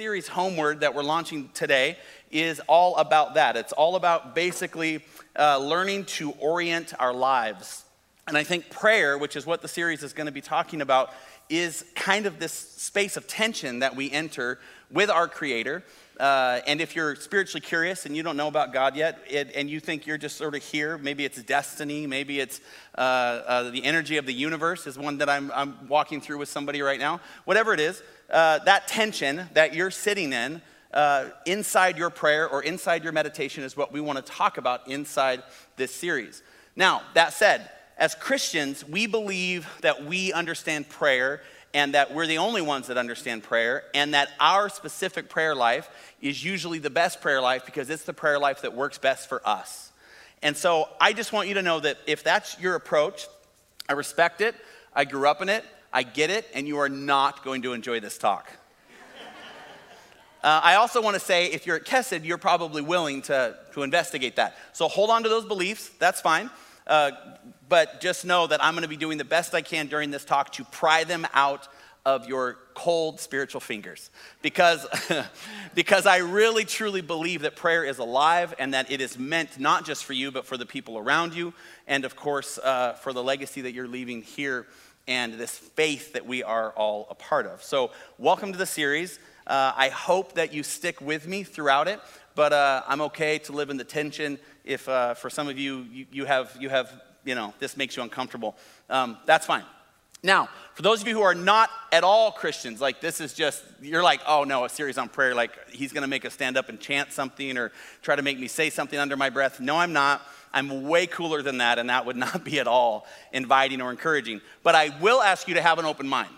[0.00, 1.98] series, Homeward, that we're launching today,
[2.30, 3.54] is all about that.
[3.54, 5.04] It's all about basically
[5.38, 7.84] uh, learning to orient our lives.
[8.26, 11.12] And I think prayer, which is what the series is going to be talking about,
[11.50, 14.58] is kind of this space of tension that we enter
[14.90, 15.84] with our Creator.
[16.20, 19.70] Uh, and if you're spiritually curious and you don't know about God yet, it, and
[19.70, 22.60] you think you're just sort of here, maybe it's destiny, maybe it's
[22.98, 26.50] uh, uh, the energy of the universe, is one that I'm, I'm, walking through with
[26.50, 27.20] somebody right now.
[27.46, 30.60] Whatever it is, uh, that tension that you're sitting in
[30.92, 34.86] uh, inside your prayer or inside your meditation is what we want to talk about
[34.88, 35.42] inside
[35.76, 36.42] this series.
[36.76, 41.40] Now, that said, as Christians, we believe that we understand prayer
[41.72, 45.88] and that we're the only ones that understand prayer, and that our specific prayer life
[46.20, 49.40] is usually the best prayer life because it's the prayer life that works best for
[49.46, 49.92] us.
[50.42, 53.26] And so I just want you to know that if that's your approach,
[53.88, 54.54] I respect it,
[54.94, 58.00] I grew up in it, I get it, and you are not going to enjoy
[58.00, 58.50] this talk.
[60.42, 63.82] Uh, I also want to say if you're at Kesed, you're probably willing to, to
[63.82, 64.56] investigate that.
[64.72, 66.48] So hold on to those beliefs, that's fine.
[66.86, 67.10] Uh,
[67.70, 70.24] but just know that I'm going to be doing the best I can during this
[70.24, 71.68] talk to pry them out
[72.04, 74.10] of your cold spiritual fingers
[74.42, 74.86] because,
[75.74, 79.86] because I really truly believe that prayer is alive and that it is meant not
[79.86, 81.54] just for you, but for the people around you,
[81.86, 84.66] and of course, uh, for the legacy that you're leaving here
[85.06, 87.62] and this faith that we are all a part of.
[87.62, 89.18] So, welcome to the series.
[89.46, 92.00] Uh, I hope that you stick with me throughout it,
[92.34, 95.86] but uh, I'm okay to live in the tension if uh, for some of you,
[95.90, 98.56] you, you, have, you have, you know, this makes you uncomfortable.
[98.88, 99.64] Um, that's fine.
[100.22, 103.64] Now, for those of you who are not at all Christians, like this is just,
[103.80, 106.68] you're like, oh no, a series on prayer, like he's gonna make us stand up
[106.68, 109.60] and chant something or try to make me say something under my breath.
[109.60, 110.22] No, I'm not.
[110.52, 114.40] I'm way cooler than that, and that would not be at all inviting or encouraging.
[114.62, 116.30] But I will ask you to have an open mind.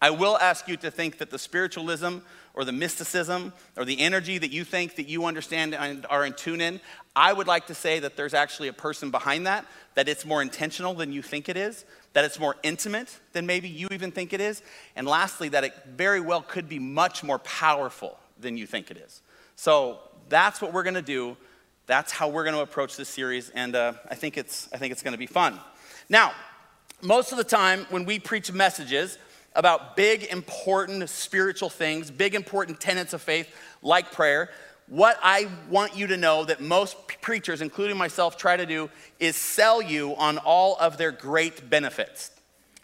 [0.00, 2.18] I will ask you to think that the spiritualism
[2.56, 6.32] or the mysticism or the energy that you think that you understand and are in
[6.32, 6.80] tune in,
[7.14, 10.40] I would like to say that there's actually a person behind that, that it's more
[10.40, 14.32] intentional than you think it is, that it's more intimate than maybe you even think
[14.32, 14.62] it is,
[14.96, 18.96] and lastly, that it very well could be much more powerful than you think it
[18.96, 19.20] is.
[19.54, 19.98] So
[20.30, 21.36] that's what we're gonna do.
[21.86, 25.02] That's how we're gonna approach this series, and uh, I think it's, I think it's
[25.02, 25.60] gonna be fun.
[26.08, 26.32] Now,
[27.02, 29.18] most of the time when we preach messages,
[29.56, 33.48] about big, important spiritual things, big, important tenets of faith
[33.82, 34.50] like prayer,
[34.88, 39.34] what I want you to know that most preachers, including myself, try to do is
[39.34, 42.30] sell you on all of their great benefits.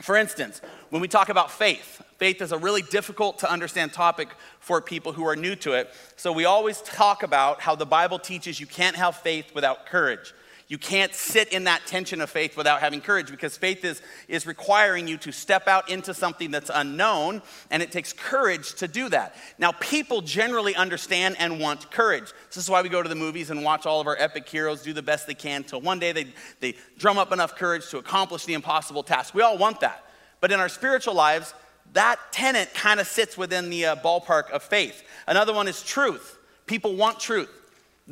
[0.00, 0.60] For instance,
[0.90, 5.12] when we talk about faith, faith is a really difficult to understand topic for people
[5.12, 5.94] who are new to it.
[6.16, 10.34] So we always talk about how the Bible teaches you can't have faith without courage.
[10.72, 14.46] You can't sit in that tension of faith without having courage because faith is, is
[14.46, 19.10] requiring you to step out into something that's unknown, and it takes courage to do
[19.10, 19.36] that.
[19.58, 22.32] Now, people generally understand and want courage.
[22.48, 24.80] This is why we go to the movies and watch all of our epic heroes
[24.80, 27.98] do the best they can till one day they, they drum up enough courage to
[27.98, 29.34] accomplish the impossible task.
[29.34, 30.06] We all want that.
[30.40, 31.52] But in our spiritual lives,
[31.92, 35.02] that tenet kind of sits within the uh, ballpark of faith.
[35.28, 36.38] Another one is truth.
[36.64, 37.50] People want truth.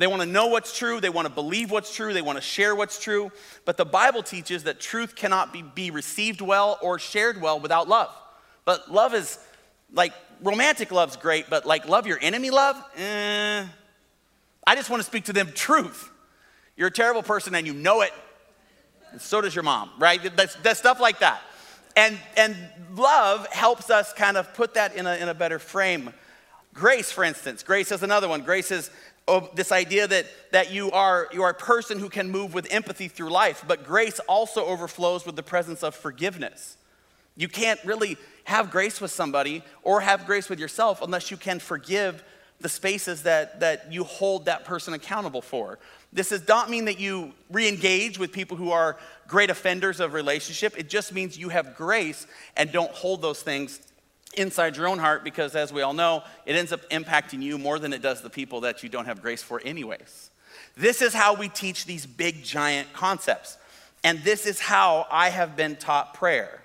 [0.01, 2.41] They want to know what's true, they want to believe what's true, they want to
[2.41, 3.31] share what's true.
[3.65, 7.87] But the Bible teaches that truth cannot be, be received well or shared well without
[7.87, 8.09] love.
[8.65, 9.37] But love is
[9.93, 10.11] like
[10.41, 13.63] romantic love's great, but like love your enemy love, eh.
[14.65, 16.09] I just want to speak to them truth.
[16.75, 18.11] You're a terrible person and you know it.
[19.11, 20.35] And so does your mom, right?
[20.35, 21.43] That's, that's stuff like that.
[21.95, 22.55] And, and
[22.95, 26.11] love helps us kind of put that in a, in a better frame.
[26.73, 28.41] Grace, for instance, grace is another one.
[28.41, 28.89] Grace is
[29.53, 33.07] this idea that, that you, are, you are a person who can move with empathy
[33.07, 36.77] through life, but grace also overflows with the presence of forgiveness.
[37.37, 41.59] You can't really have grace with somebody or have grace with yourself unless you can
[41.59, 42.23] forgive
[42.59, 45.79] the spaces that, that you hold that person accountable for.
[46.13, 50.13] This does not mean that you re engage with people who are great offenders of
[50.13, 50.77] relationship.
[50.77, 52.27] It just means you have grace
[52.57, 53.79] and don't hold those things
[54.33, 57.79] inside your own heart because, as we all know, it ends up impacting you more
[57.79, 60.29] than it does the people that you don't have grace for, anyways.
[60.75, 63.57] This is how we teach these big, giant concepts.
[64.03, 66.61] And this is how I have been taught prayer.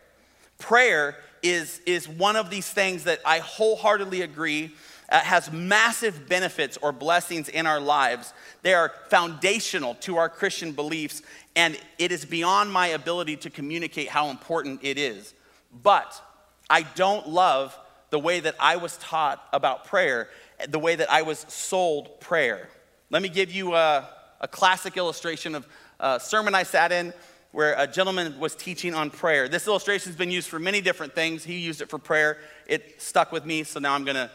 [0.58, 4.72] Prayer is, is one of these things that I wholeheartedly agree
[5.08, 8.32] uh, has massive benefits or blessings in our lives.
[8.62, 11.22] They are foundational to our Christian beliefs,
[11.54, 15.34] and it is beyond my ability to communicate how important it is.
[15.82, 16.20] But
[16.68, 17.78] I don't love
[18.10, 20.28] the way that I was taught about prayer,
[20.68, 22.68] the way that I was sold prayer.
[23.10, 24.08] Let me give you a,
[24.40, 25.66] a classic illustration of
[26.00, 27.12] a sermon I sat in
[27.52, 29.48] where a gentleman was teaching on prayer.
[29.48, 31.42] This illustration has been used for many different things.
[31.42, 32.38] He used it for prayer.
[32.66, 34.30] It stuck with me, so now I'm going to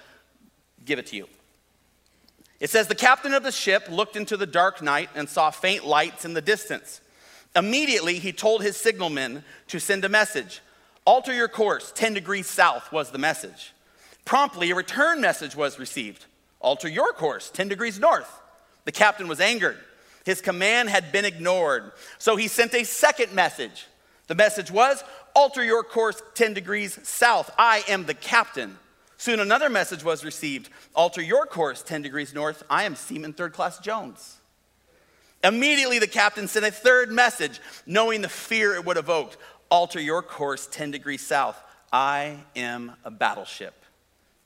[0.86, 1.28] give it to you.
[2.60, 5.86] It says, The captain of the ship looked into the dark night and saw faint
[5.86, 7.02] lights in the distance.
[7.56, 10.62] Immediately, he told his signalmen to send a message.
[11.06, 13.74] Alter your course, 10 degrees south was the message.
[14.24, 16.26] Promptly, a return message was received.
[16.60, 18.42] Alter your course, 10 degrees north.
[18.86, 19.78] The captain was angered.
[20.26, 21.92] His command had been ignored.
[22.20, 23.88] So he sent a second message.
[24.28, 25.04] The message was,
[25.36, 27.52] Alter your course 10 degrees south.
[27.58, 28.78] I am the captain.
[29.18, 32.64] Soon another message was received Alter your course 10 degrees north.
[32.70, 34.38] I am Seaman Third Class Jones.
[35.44, 39.38] Immediately, the captain sent a third message, knowing the fear it would evoke
[39.72, 41.60] Alter your course 10 degrees south.
[41.92, 43.74] I am a battleship.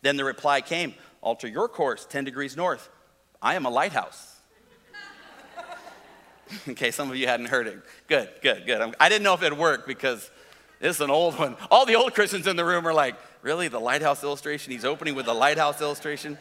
[0.03, 2.87] Then the reply came Alter your course 10 degrees north.
[3.41, 4.35] I am a lighthouse.
[6.69, 7.81] okay, some of you hadn't heard it.
[8.07, 8.93] Good, good, good.
[8.99, 10.29] I didn't know if it worked because
[10.79, 11.57] this is an old one.
[11.71, 13.67] All the old Christians in the room are like, really?
[13.67, 14.71] The lighthouse illustration?
[14.71, 16.37] He's opening with the lighthouse illustration?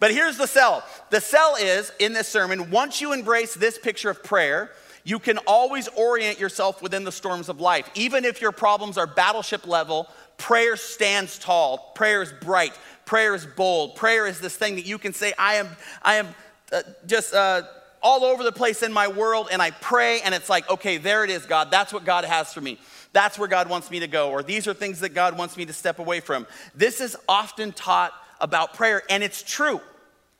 [0.00, 0.84] But here's the sell.
[1.10, 4.72] the sell is in this sermon, once you embrace this picture of prayer,
[5.04, 7.88] you can always orient yourself within the storms of life.
[7.94, 10.08] Even if your problems are battleship level,
[10.38, 12.72] prayer stands tall, prayer is bright,
[13.04, 15.68] prayer is bold, prayer is this thing that you can say, I am,
[16.02, 16.28] I am
[16.72, 17.34] uh, just.
[17.34, 17.62] Uh,
[18.04, 21.24] all over the place in my world, and I pray, and it's like, okay, there
[21.24, 21.70] it is, God.
[21.70, 22.78] That's what God has for me.
[23.14, 25.64] That's where God wants me to go, or these are things that God wants me
[25.64, 26.46] to step away from.
[26.74, 28.12] This is often taught
[28.42, 29.80] about prayer, and it's true.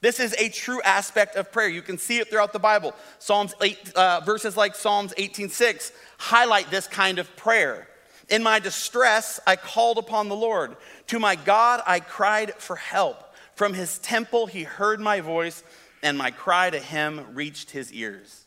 [0.05, 1.67] This is a true aspect of prayer.
[1.67, 2.93] You can see it throughout the Bible.
[3.19, 7.89] Psalms 8, uh, verses like Psalms 18:6 highlight this kind of prayer.
[8.29, 10.77] In my distress, I called upon the Lord.
[11.07, 13.35] To my God, I cried for help.
[13.55, 15.63] From his temple, he heard my voice,
[16.03, 18.45] and my cry to him reached his ears.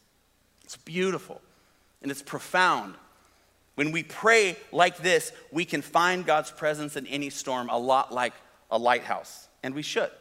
[0.64, 1.42] It's beautiful
[2.04, 2.94] and it's profound.
[3.74, 8.14] When we pray like this, we can find God's presence in any storm, a lot
[8.14, 8.36] like
[8.70, 10.12] a lighthouse, and we should.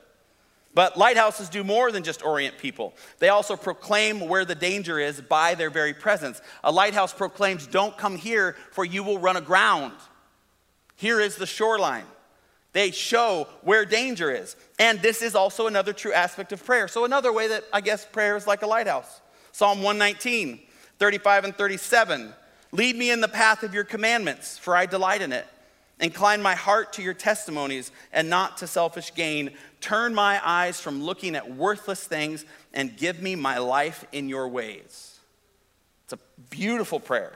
[0.77, 2.93] But lighthouses do more than just orient people.
[3.19, 6.43] They also proclaim where the danger is by their very presence.
[6.63, 9.95] A lighthouse proclaims, Don't come here, for you will run aground.
[10.95, 12.05] Here is the shoreline.
[12.75, 14.55] They show where danger is.
[14.79, 16.89] And this is also another true aspect of prayer.
[16.89, 19.23] So, another way that I guess prayer is like a lighthouse
[19.53, 20.61] Psalm 119,
[20.99, 22.35] 35 and 37.
[22.73, 25.47] Lead me in the path of your commandments, for I delight in it.
[25.99, 29.51] Incline my heart to your testimonies and not to selfish gain.
[29.81, 32.45] Turn my eyes from looking at worthless things
[32.75, 35.19] and give me my life in your ways.
[36.05, 36.19] It's a
[36.51, 37.33] beautiful prayer.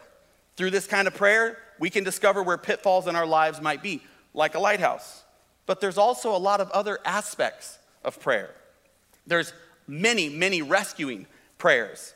[0.57, 4.03] Through this kind of prayer, we can discover where pitfalls in our lives might be,
[4.35, 5.25] like a lighthouse.
[5.65, 8.55] But there's also a lot of other aspects of prayer.
[9.27, 9.55] There's
[9.87, 11.27] many, many rescuing
[11.57, 12.15] prayers.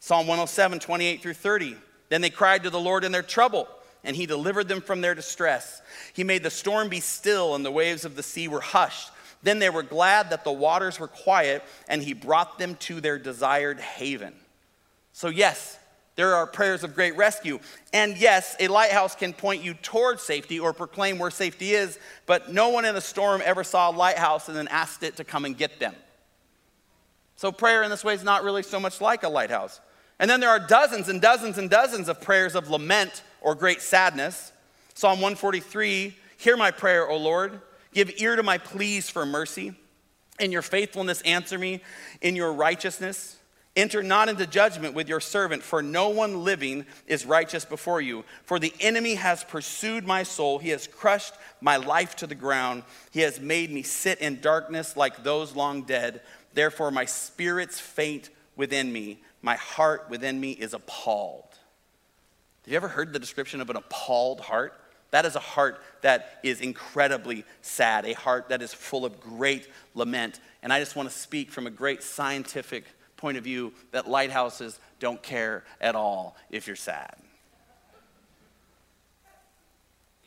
[0.00, 1.76] Psalm 107, 28 through 30.
[2.08, 3.68] Then they cried to the Lord in their trouble,
[4.06, 5.82] and he delivered them from their distress.
[6.14, 9.10] He made the storm be still, and the waves of the sea were hushed.
[9.42, 13.18] Then they were glad that the waters were quiet, and he brought them to their
[13.18, 14.34] desired haven.
[15.12, 15.78] So, yes,
[16.14, 17.58] there are prayers of great rescue.
[17.92, 22.52] And yes, a lighthouse can point you towards safety or proclaim where safety is, but
[22.52, 25.44] no one in a storm ever saw a lighthouse and then asked it to come
[25.44, 25.94] and get them.
[27.36, 29.80] So, prayer in this way is not really so much like a lighthouse.
[30.18, 33.82] And then there are dozens and dozens and dozens of prayers of lament or great
[33.82, 34.52] sadness.
[34.94, 37.60] Psalm 143 Hear my prayer, O Lord.
[37.92, 39.74] Give ear to my pleas for mercy.
[40.38, 41.80] In your faithfulness, answer me.
[42.20, 43.36] In your righteousness,
[43.74, 48.22] enter not into judgment with your servant, for no one living is righteous before you.
[48.44, 52.82] For the enemy has pursued my soul, he has crushed my life to the ground.
[53.12, 56.20] He has made me sit in darkness like those long dead.
[56.52, 61.44] Therefore, my spirits faint within me my heart within me is appalled.
[62.64, 64.74] Have you ever heard the description of an appalled heart?
[65.12, 69.68] That is a heart that is incredibly sad, a heart that is full of great
[69.94, 70.40] lament.
[70.64, 72.86] And I just want to speak from a great scientific
[73.16, 77.14] point of view that lighthouses don't care at all if you're sad.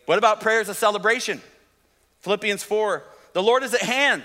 [0.05, 1.41] What about prayers of celebration?
[2.21, 4.23] Philippians 4 The Lord is at hand.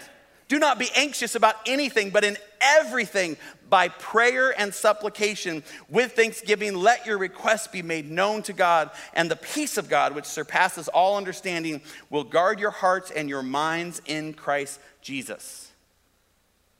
[0.49, 3.37] Do not be anxious about anything, but in everything,
[3.71, 9.31] by prayer and supplication, with thanksgiving, let your requests be made known to God, and
[9.31, 14.03] the peace of God, which surpasses all understanding, will guard your hearts and your minds
[14.07, 15.73] in Christ Jesus.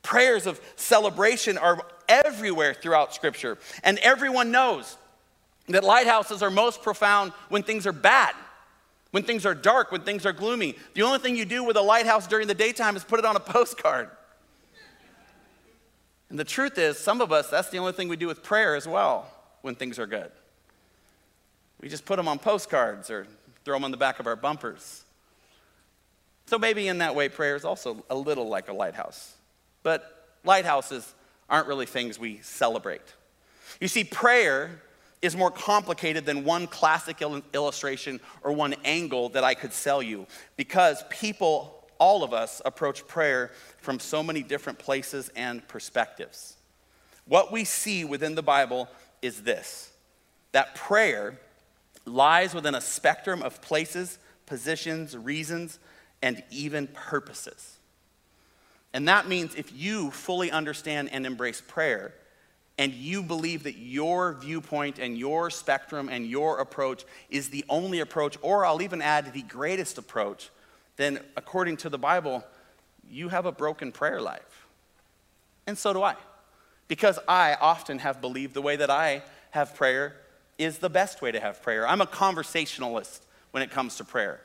[0.03, 1.79] Prayers of celebration are
[2.09, 4.99] everywhere throughout Scripture, and everyone knows
[5.69, 8.35] that lighthouses are most profound when things are bad
[9.15, 10.75] when things are dark, when things are gloomy.
[10.95, 13.37] The only thing you do with a lighthouse during the daytime is put it on
[13.37, 14.11] a postcard.
[16.31, 18.75] And the truth is, some of us, that's the only thing we do with prayer
[18.75, 19.31] as well
[19.63, 20.33] when things are good.
[21.81, 23.29] We just put them on postcards or
[23.65, 25.05] throw them on the back of our bumpers.
[26.47, 29.37] So maybe in that way, prayer is also a little like a lighthouse.
[29.85, 31.15] But lighthouses
[31.49, 33.15] aren't really things we celebrate.
[33.81, 34.83] You see, prayer
[35.23, 40.03] is more complicated than one classic il- illustration or one angle that I could sell
[40.03, 46.57] you because people, all of us, approach prayer from so many different places and perspectives.
[47.27, 48.89] What we see within the Bible
[49.23, 49.91] is this
[50.53, 51.39] that prayer
[52.07, 55.79] lies within a spectrum of places, positions, reasons,
[56.23, 57.79] and even purposes.
[58.93, 62.15] And that means if you fully understand and embrace prayer,
[62.79, 68.01] and you believe that your viewpoint and your spectrum and your approach is the only
[68.01, 70.51] approach, or I'll even add the greatest approach,
[70.97, 72.45] then according to the Bible,
[73.09, 74.67] you have a broken prayer life.
[75.67, 76.17] And so do I.
[76.89, 80.17] Because I often have believed the way that I have prayer
[80.59, 81.87] is the best way to have prayer.
[81.87, 84.41] I'm a conversationalist when it comes to prayer.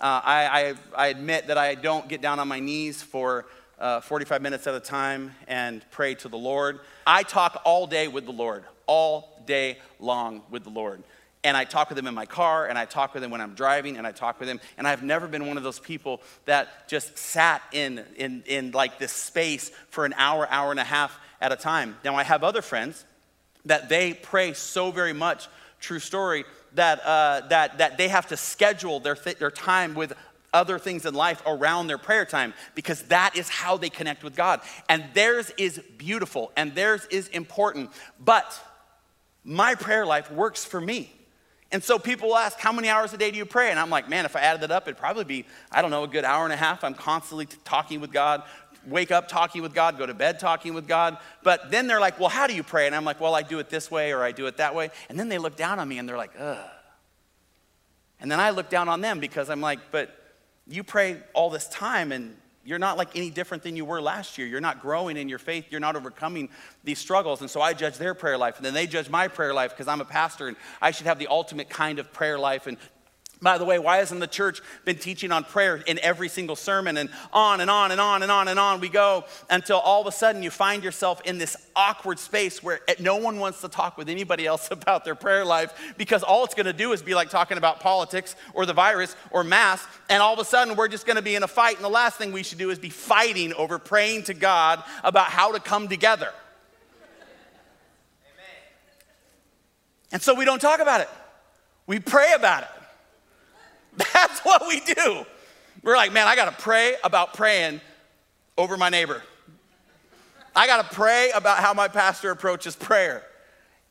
[0.00, 3.46] Uh, I, I, I, admit that I don't get down on my knees for
[3.78, 6.80] uh, 45 minutes at a time and pray to the Lord.
[7.06, 11.02] I talk all day with the Lord, all day long with the Lord.
[11.44, 13.54] And I talk with him in my car, and I talk with him when I'm
[13.54, 14.58] driving, and I talk with him.
[14.78, 18.98] And I've never been one of those people that just sat in, in, in like
[18.98, 21.96] this space for an hour, hour and a half at a time.
[22.04, 23.04] Now, I have other friends
[23.66, 25.46] that they pray so very much,
[25.78, 30.14] true story, that, uh, that, that they have to schedule their, th- their time with
[30.56, 34.34] other things in life around their prayer time because that is how they connect with
[34.34, 34.60] God.
[34.88, 37.90] And theirs is beautiful and theirs is important.
[38.18, 38.60] But
[39.44, 41.12] my prayer life works for me.
[41.72, 43.70] And so people ask, How many hours a day do you pray?
[43.70, 46.04] And I'm like, Man, if I added that up, it'd probably be, I don't know,
[46.04, 46.84] a good hour and a half.
[46.84, 48.44] I'm constantly talking with God,
[48.86, 51.18] wake up talking with God, go to bed talking with God.
[51.42, 52.86] But then they're like, Well, how do you pray?
[52.86, 54.90] And I'm like, Well, I do it this way or I do it that way.
[55.08, 56.70] And then they look down on me and they're like, Ugh.
[58.20, 60.16] And then I look down on them because I'm like, But
[60.68, 64.38] you pray all this time and you're not like any different than you were last
[64.38, 64.46] year.
[64.46, 65.66] You're not growing in your faith.
[65.70, 66.48] You're not overcoming
[66.82, 67.40] these struggles.
[67.40, 68.56] And so I judge their prayer life.
[68.56, 71.20] And then they judge my prayer life because I'm a pastor and I should have
[71.20, 72.66] the ultimate kind of prayer life.
[72.66, 72.76] And
[73.46, 76.96] by the way, why hasn't the church been teaching on prayer in every single sermon
[76.96, 80.08] and on and on and on and on and on we go until all of
[80.08, 83.96] a sudden you find yourself in this awkward space where no one wants to talk
[83.96, 87.14] with anybody else about their prayer life because all it's going to do is be
[87.14, 90.88] like talking about politics or the virus or mass and all of a sudden we're
[90.88, 92.80] just going to be in a fight and the last thing we should do is
[92.80, 96.32] be fighting over praying to God about how to come together.
[98.24, 98.44] Amen.
[100.10, 101.08] And so we don't talk about it.
[101.86, 102.70] We pray about it.
[104.12, 105.24] That's what we do.
[105.82, 107.80] We're like, man, I got to pray about praying
[108.58, 109.22] over my neighbor.
[110.54, 113.22] I got to pray about how my pastor approaches prayer.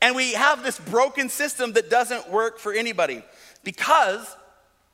[0.02, 3.22] And we have this broken system that doesn't work for anybody
[3.64, 4.36] because,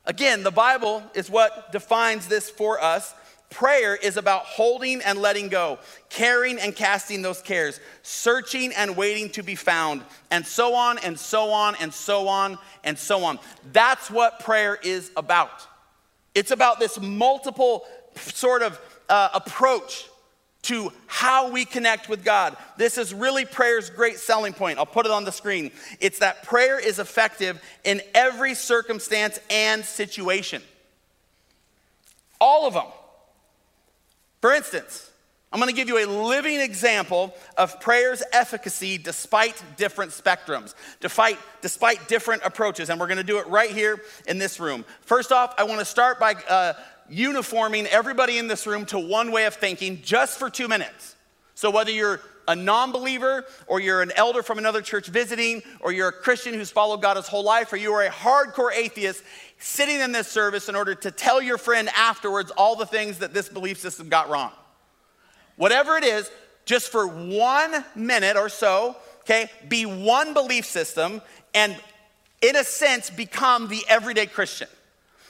[0.05, 3.13] again, the Bible is what defines this for us.
[3.53, 5.77] Prayer is about holding and letting go,
[6.09, 11.19] caring and casting those cares, searching and waiting to be found, and so on and
[11.19, 13.37] so on and so on and so on.
[13.71, 15.67] That's what prayer is about.
[16.33, 20.09] It's about this multiple sort of uh, approach
[20.63, 22.57] to how we connect with God.
[22.77, 24.79] This is really prayer's great selling point.
[24.79, 25.69] I'll put it on the screen.
[25.99, 30.63] It's that prayer is effective in every circumstance and situation.
[32.41, 32.87] All of them.
[34.43, 35.09] For instance,
[35.53, 42.09] I'm going to give you a living example of prayer's efficacy despite different spectrums, despite,
[42.09, 44.83] different approaches, and we're going to do it right here in this room.
[44.99, 46.73] First off, I want to start by uh,
[47.09, 51.15] uniforming everybody in this room to one way of thinking just for two minutes.
[51.55, 55.91] So, whether you're a non believer, or you're an elder from another church visiting, or
[55.91, 59.23] you're a Christian who's followed God his whole life, or you are a hardcore atheist,
[59.59, 63.33] sitting in this service in order to tell your friend afterwards all the things that
[63.33, 64.51] this belief system got wrong.
[65.55, 66.29] Whatever it is,
[66.65, 71.21] just for one minute or so, okay, be one belief system
[71.53, 71.75] and,
[72.41, 74.67] in a sense, become the everyday Christian.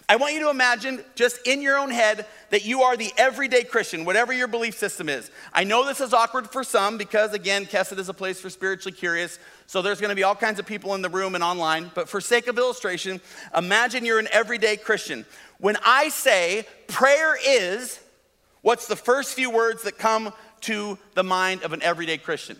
[0.10, 3.64] I want you to imagine just in your own head that you are the everyday
[3.64, 5.32] Christian, whatever your belief system is.
[5.54, 8.96] I know this is awkward for some because, again, Kesset is a place for spiritually
[8.96, 9.40] curious.
[9.66, 11.90] So there's going to be all kinds of people in the room and online.
[11.96, 13.22] But for sake of illustration,
[13.56, 15.26] imagine you're an everyday Christian.
[15.58, 18.00] When I say prayer is,
[18.62, 22.58] what's the first few words that come to the mind of an everyday Christian?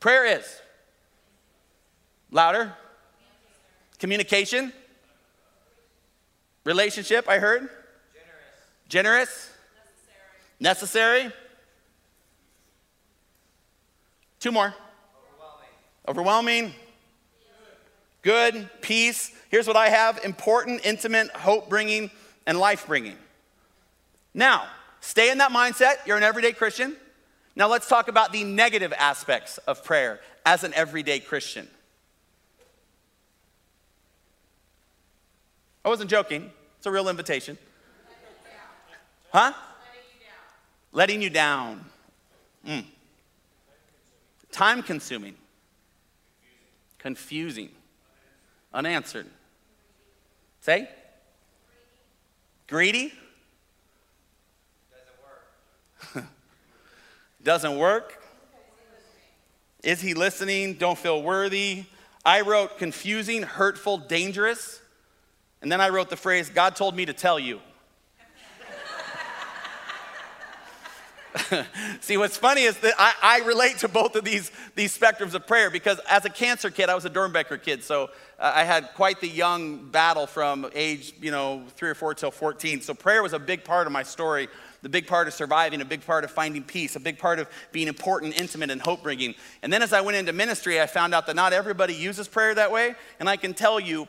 [0.00, 0.60] Prayer is.
[2.32, 2.74] Louder.
[3.98, 4.72] Communication.
[6.64, 7.68] Relationship, I heard.
[8.88, 8.88] Generous.
[8.88, 9.50] Generous.
[10.60, 11.22] Necessary.
[11.22, 11.32] Necessary.
[14.40, 14.74] Two more.
[16.08, 16.68] Overwhelming.
[16.68, 16.74] Overwhelming.
[18.22, 18.68] Good.
[18.82, 19.32] Peace.
[19.48, 22.10] Here's what I have important, intimate, hope bringing,
[22.46, 23.16] and life bringing.
[24.34, 24.66] Now,
[25.00, 26.06] stay in that mindset.
[26.06, 26.96] You're an everyday Christian.
[27.56, 31.68] Now, let's talk about the negative aspects of prayer as an everyday Christian.
[35.84, 37.56] I wasn't joking, it's a real invitation.
[39.32, 39.52] Huh?
[40.92, 41.84] Letting you down.
[42.66, 42.84] Mm.
[44.50, 45.36] Time consuming.
[46.98, 47.70] Confusing.
[48.74, 49.26] Unanswered.
[50.60, 50.88] Say?
[52.66, 53.12] Greedy?
[54.90, 56.26] Doesn't work.
[57.42, 58.22] Doesn't work.
[59.82, 60.74] Is he listening?
[60.74, 61.84] Don't feel worthy.
[62.24, 64.80] I wrote confusing, hurtful, dangerous.
[65.62, 67.60] And then I wrote the phrase, God told me to tell you.
[72.00, 75.46] See, what's funny is that I, I, relate to both of these, these spectrums of
[75.46, 77.84] prayer because as a cancer kid, I was a Doernbecher kid.
[77.84, 82.14] So uh, I had quite the young battle from age, you know, three or four
[82.14, 82.80] till 14.
[82.80, 84.48] So prayer was a big part of my story,
[84.82, 87.48] the big part of surviving, a big part of finding peace, a big part of
[87.70, 89.34] being important, intimate, and hope bringing.
[89.62, 92.54] And then as I went into ministry, I found out that not everybody uses prayer
[92.54, 92.94] that way.
[93.20, 94.08] And I can tell you,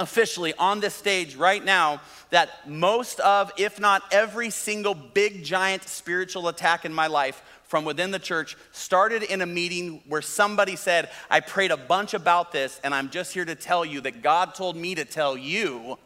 [0.00, 5.84] officially on this stage right now that most of, if not every single big giant
[5.84, 10.74] spiritual attack in my life from within the church started in a meeting where somebody
[10.74, 14.22] said, I prayed a bunch about this, and I'm just here to tell you that
[14.22, 15.98] God told me to tell you.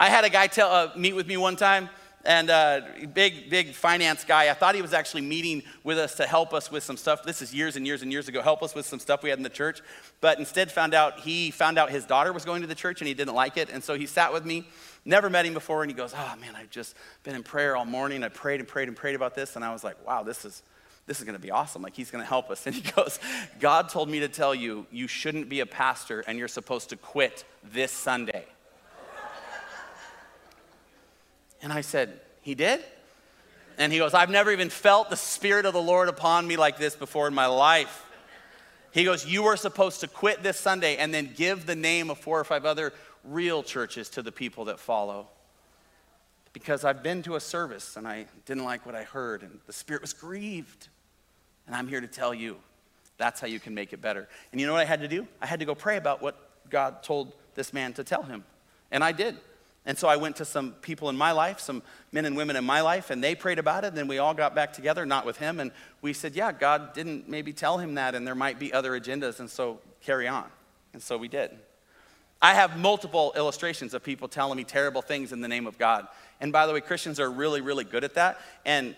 [0.00, 1.90] I had a guy tell, uh, meet with me one time
[2.26, 2.80] and uh,
[3.14, 4.50] big, big finance guy.
[4.50, 7.22] I thought he was actually meeting with us to help us with some stuff.
[7.22, 8.42] This is years and years and years ago.
[8.42, 9.80] Help us with some stuff we had in the church,
[10.20, 13.08] but instead found out he found out his daughter was going to the church and
[13.08, 14.66] he didn't like it, and so he sat with me.
[15.04, 17.84] Never met him before, and he goes, "Oh man, I've just been in prayer all
[17.84, 18.24] morning.
[18.24, 20.62] I prayed and prayed and prayed about this, and I was like, wow, this is."
[21.06, 21.82] This is going to be awesome.
[21.82, 22.66] Like, he's going to help us.
[22.66, 23.20] And he goes,
[23.60, 26.96] God told me to tell you, you shouldn't be a pastor and you're supposed to
[26.96, 28.44] quit this Sunday.
[31.66, 32.78] And I said, He did?
[33.76, 36.78] And he goes, I've never even felt the Spirit of the Lord upon me like
[36.78, 38.04] this before in my life.
[38.92, 42.18] He goes, You were supposed to quit this Sunday and then give the name of
[42.18, 42.92] four or five other
[43.24, 45.26] real churches to the people that follow.
[46.52, 49.72] Because I've been to a service and I didn't like what I heard, and the
[49.72, 50.86] Spirit was grieved.
[51.66, 52.58] And I'm here to tell you
[53.18, 54.28] that's how you can make it better.
[54.52, 55.26] And you know what I had to do?
[55.42, 58.44] I had to go pray about what God told this man to tell him.
[58.92, 59.36] And I did.
[59.86, 62.64] And so I went to some people in my life, some men and women in
[62.64, 63.88] my life, and they prayed about it.
[63.88, 65.70] And then we all got back together, not with him, and
[66.02, 69.38] we said, Yeah, God didn't maybe tell him that, and there might be other agendas,
[69.38, 70.46] and so carry on.
[70.92, 71.52] And so we did.
[72.42, 76.08] I have multiple illustrations of people telling me terrible things in the name of God.
[76.40, 78.40] And by the way, Christians are really, really good at that.
[78.64, 78.94] And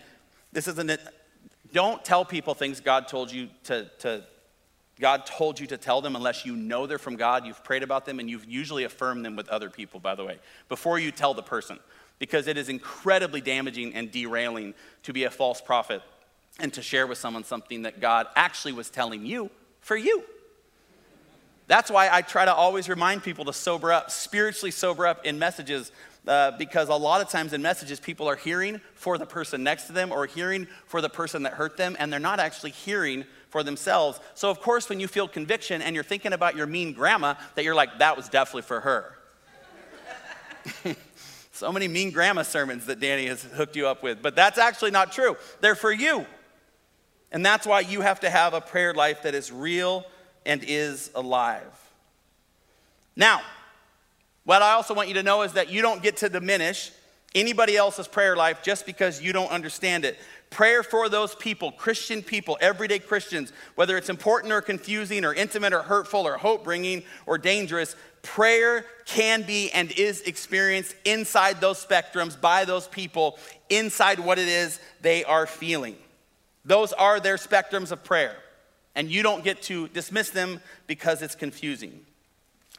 [0.51, 0.99] this isn't.
[1.71, 4.23] Don't tell people things God told you to, to
[4.99, 8.05] God told you to tell them unless you know they're from God, you've prayed about
[8.05, 11.33] them, and you've usually affirmed them with other people, by the way, before you tell
[11.33, 11.79] the person.
[12.19, 16.01] Because it is incredibly damaging and derailing to be a false prophet
[16.59, 20.23] and to share with someone something that God actually was telling you for you.
[21.67, 25.39] That's why I try to always remind people to sober up, spiritually sober up in
[25.39, 25.91] messages,
[26.27, 29.85] uh, because a lot of times in messages, people are hearing for the person next
[29.85, 33.23] to them or hearing for the person that hurt them, and they're not actually hearing
[33.49, 34.19] for themselves.
[34.35, 37.63] So, of course, when you feel conviction and you're thinking about your mean grandma, that
[37.63, 39.17] you're like, that was definitely for her.
[41.51, 44.91] so many mean grandma sermons that Danny has hooked you up with, but that's actually
[44.91, 45.35] not true.
[45.61, 46.25] They're for you.
[47.31, 50.05] And that's why you have to have a prayer life that is real
[50.45, 51.63] and is alive.
[53.15, 53.41] Now,
[54.45, 56.91] what I also want you to know is that you don't get to diminish
[57.35, 60.17] anybody else's prayer life just because you don't understand it.
[60.49, 65.73] Prayer for those people, Christian people, everyday Christians, whether it's important or confusing or intimate
[65.73, 71.83] or hurtful or hope bringing or dangerous, prayer can be and is experienced inside those
[71.83, 73.37] spectrums by those people,
[73.69, 75.95] inside what it is they are feeling.
[76.65, 78.35] Those are their spectrums of prayer.
[78.95, 82.01] And you don't get to dismiss them because it's confusing.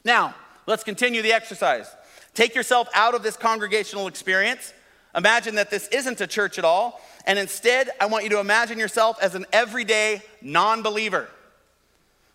[0.05, 0.35] Now,
[0.67, 1.89] let's continue the exercise.
[2.35, 4.75] Take yourself out of this congregational experience.
[5.14, 8.79] Imagine that this isn't a church at all and instead, I want you to imagine
[8.79, 11.29] yourself as an everyday non believer.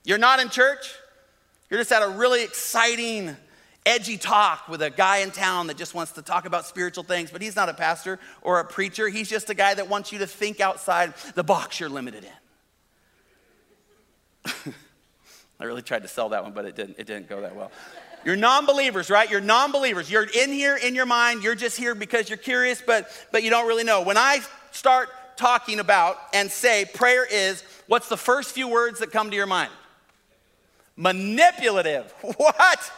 [0.04, 0.94] You're not in church,
[1.70, 3.36] you're just at a really exciting,
[3.86, 7.32] edgy talk with a guy in town that just wants to talk about spiritual things,
[7.32, 9.10] but he's not a pastor or a preacher.
[9.10, 12.26] He's just a guy that wants you to think outside the box you're limited
[14.46, 14.54] in.
[15.60, 17.72] I really tried to sell that one, but it didn't, it didn't go that well.
[18.26, 19.30] You're non-believers, right?
[19.30, 20.10] You're non-believers.
[20.10, 21.44] You're in here in your mind.
[21.44, 24.02] You're just here because you're curious, but but you don't really know.
[24.02, 24.40] When I
[24.72, 29.36] start talking about and say prayer is, what's the first few words that come to
[29.36, 29.72] your mind?
[30.98, 32.14] Manipulative.
[32.38, 32.92] What?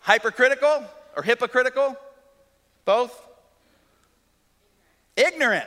[0.00, 0.84] Hypercritical
[1.16, 1.96] or hypocritical?
[2.84, 3.20] Both?
[5.16, 5.66] Ignorant.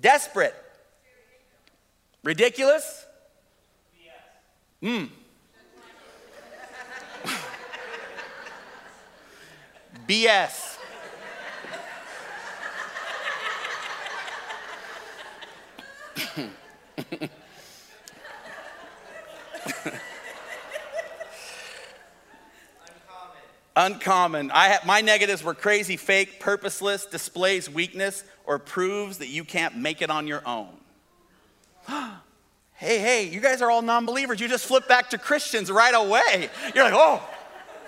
[0.00, 0.54] Desperate.
[2.22, 3.04] Ridiculous?
[4.80, 5.04] Hmm.
[10.08, 10.78] BS.
[23.78, 24.50] Uncommon.
[24.50, 29.76] I ha- my negatives were crazy, fake, purposeless, displays weakness, or proves that you can't
[29.76, 30.68] make it on your own.
[31.86, 34.40] hey, hey, you guys are all non believers.
[34.40, 36.50] You just flip back to Christians right away.
[36.74, 37.22] You're like, oh,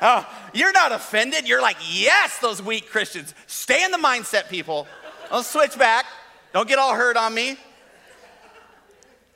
[0.03, 1.49] oh, you're not offended.
[1.49, 3.35] You're like, yes, those weak Christians.
[3.47, 4.87] Stay in the mindset, people.
[5.31, 6.07] I'll switch back.
[6.53, 7.57] Don't get all hurt on me.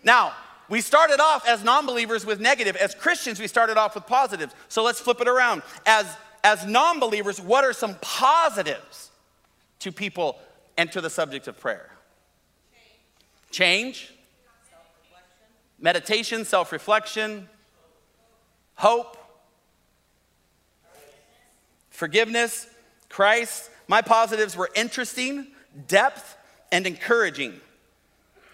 [0.02, 0.32] Now,
[0.68, 2.76] we started off as non believers with negative.
[2.76, 4.54] As Christians, we started off with positives.
[4.68, 5.62] So let's flip it around.
[5.86, 6.06] As
[6.42, 9.10] as non believers, what are some positives
[9.80, 10.38] to people
[10.76, 11.90] enter the subject of prayer?
[13.50, 14.12] Change,
[15.78, 17.48] meditation, self reflection,
[18.74, 19.16] hope,
[21.94, 22.66] forgiveness,
[23.08, 23.70] Christ.
[23.88, 25.46] My positives were interesting,
[25.86, 26.36] depth,
[26.70, 27.60] and encouraging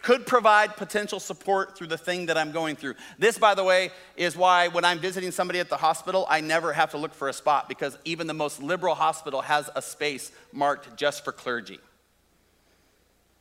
[0.02, 2.94] could provide potential support through the thing that I'm going through.
[3.18, 6.72] This, by the way, is why when I'm visiting somebody at the hospital, I never
[6.72, 10.32] have to look for a spot because even the most liberal hospital has a space
[10.52, 11.78] marked just for clergy.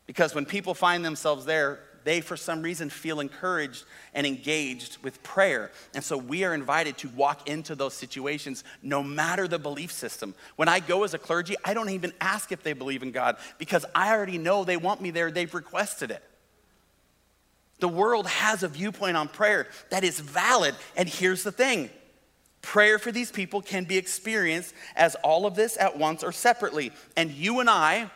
[0.05, 5.21] Because when people find themselves there, they, for some reason, feel encouraged and engaged with
[5.23, 5.71] prayer.
[5.93, 10.35] And so we are invited to walk into those situations no matter the belief system.
[10.55, 13.37] When I go as a clergy, I don't even ask if they believe in God
[13.57, 16.23] because I already know they want me there, they've requested it.
[17.79, 20.75] The world has a viewpoint on prayer that is valid.
[20.95, 21.89] And here's the thing
[22.61, 26.91] prayer for these people can be experienced as all of this at once or separately.
[27.15, 28.11] And you and I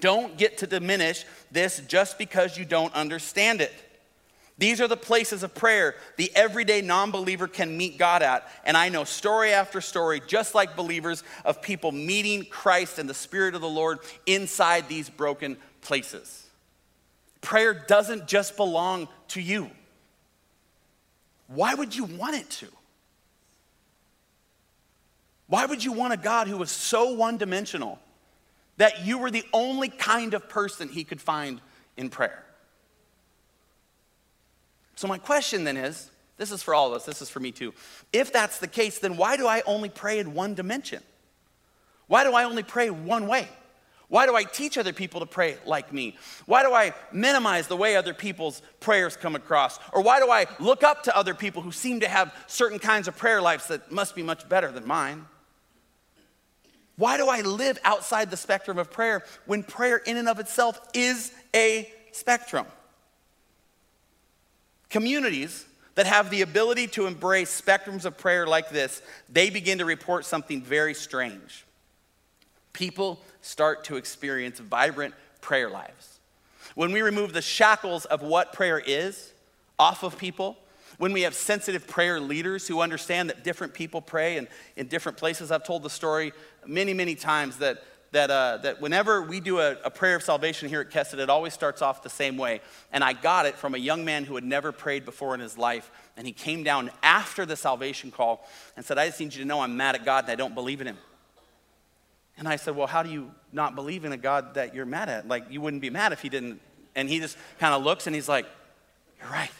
[0.00, 3.72] don't get to diminish this just because you don't understand it.
[4.58, 8.48] These are the places of prayer the everyday non believer can meet God at.
[8.64, 13.14] And I know story after story, just like believers, of people meeting Christ and the
[13.14, 16.46] Spirit of the Lord inside these broken places.
[17.40, 19.70] Prayer doesn't just belong to you.
[21.46, 22.66] Why would you want it to?
[25.46, 28.00] Why would you want a God who was so one dimensional
[28.78, 31.60] that you were the only kind of person he could find
[31.96, 32.44] in prayer?
[34.96, 37.52] So, my question then is this is for all of us, this is for me
[37.52, 37.74] too.
[38.12, 41.02] If that's the case, then why do I only pray in one dimension?
[42.06, 43.48] Why do I only pray one way?
[44.08, 46.16] Why do I teach other people to pray like me?
[46.46, 49.78] Why do I minimize the way other people's prayers come across?
[49.92, 53.06] Or why do I look up to other people who seem to have certain kinds
[53.06, 55.26] of prayer lives that must be much better than mine?
[56.98, 60.80] Why do I live outside the spectrum of prayer when prayer, in and of itself,
[60.92, 62.66] is a spectrum?
[64.90, 69.84] Communities that have the ability to embrace spectrums of prayer like this, they begin to
[69.84, 71.64] report something very strange.
[72.72, 76.18] People start to experience vibrant prayer lives.
[76.74, 79.32] When we remove the shackles of what prayer is
[79.78, 80.56] off of people,
[80.98, 85.16] when we have sensitive prayer leaders who understand that different people pray and in different
[85.16, 85.50] places.
[85.50, 86.32] I've told the story
[86.68, 90.68] many, many times that, that, uh, that whenever we do a, a, prayer of salvation
[90.68, 92.60] here at Kesset, it always starts off the same way.
[92.92, 95.58] And I got it from a young man who had never prayed before in his
[95.58, 95.90] life.
[96.16, 99.48] And he came down after the salvation call and said, I just need you to
[99.48, 100.98] know I'm mad at God and I don't believe in him.
[102.38, 105.08] And I said, Well, how do you not believe in a God that you're mad
[105.08, 105.26] at?
[105.26, 106.60] Like, you wouldn't be mad if he didn't.
[106.94, 108.46] And he just kind of looks and he's like,
[109.20, 109.50] You're right.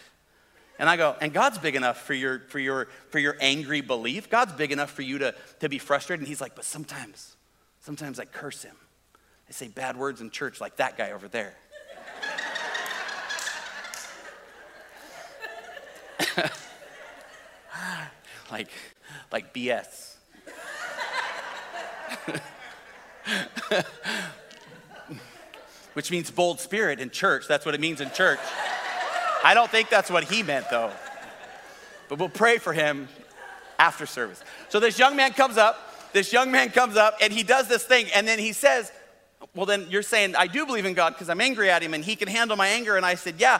[0.78, 4.30] And I go, and God's big enough for your, for your, for your angry belief.
[4.30, 6.20] God's big enough for you to, to be frustrated.
[6.20, 7.36] And he's like, but sometimes,
[7.80, 8.76] sometimes I curse him.
[9.48, 11.54] I say bad words in church like that guy over there.
[18.52, 18.68] like,
[19.32, 20.14] like BS.
[25.94, 27.48] Which means bold spirit in church.
[27.48, 28.38] That's what it means in church.
[29.44, 30.90] I don't think that's what he meant, though.
[32.08, 33.08] But we'll pray for him
[33.78, 34.42] after service.
[34.68, 37.84] So this young man comes up, this young man comes up, and he does this
[37.84, 38.90] thing, and then he says,
[39.54, 42.04] Well, then you're saying, I do believe in God because I'm angry at him and
[42.04, 42.96] he can handle my anger.
[42.96, 43.58] And I said, Yeah.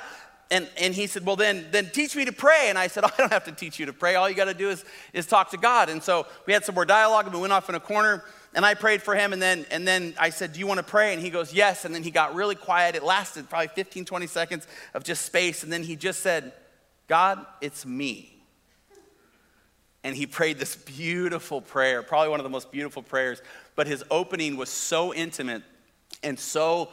[0.50, 2.66] And, and he said, Well, then, then teach me to pray.
[2.68, 4.14] And I said, oh, I don't have to teach you to pray.
[4.14, 5.90] All you got to do is, is talk to God.
[5.90, 8.24] And so we had some more dialogue and we went off in a corner
[8.58, 10.82] and I prayed for him, and then, and then I said, Do you want to
[10.82, 11.12] pray?
[11.12, 11.84] And he goes, Yes.
[11.84, 12.96] And then he got really quiet.
[12.96, 15.62] It lasted probably 15, 20 seconds of just space.
[15.62, 16.52] And then he just said,
[17.06, 18.34] God, it's me.
[20.02, 23.40] And he prayed this beautiful prayer, probably one of the most beautiful prayers.
[23.76, 25.62] But his opening was so intimate
[26.24, 26.88] and so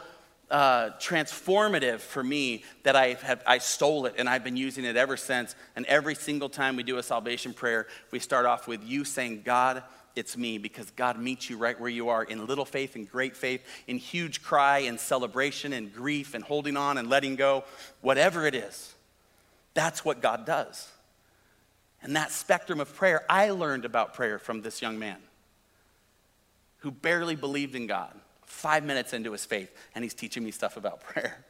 [0.51, 4.97] uh, transformative for me that I, have, I stole it and I've been using it
[4.97, 5.55] ever since.
[5.75, 9.41] And every single time we do a salvation prayer, we start off with you saying,
[9.43, 9.81] God,
[10.15, 13.35] it's me, because God meets you right where you are in little faith and great
[13.35, 17.63] faith, in huge cry and celebration and grief and holding on and letting go,
[18.01, 18.93] whatever it is.
[19.73, 20.89] That's what God does.
[22.01, 25.17] And that spectrum of prayer, I learned about prayer from this young man
[26.77, 28.13] who barely believed in God
[28.45, 31.43] five minutes into his faith, and he's teaching me stuff about prayer.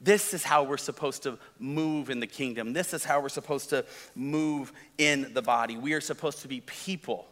[0.00, 2.72] This is how we're supposed to move in the kingdom.
[2.72, 5.76] This is how we're supposed to move in the body.
[5.76, 7.26] We are supposed to be people